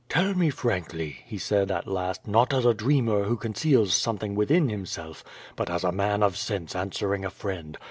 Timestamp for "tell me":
0.09-0.49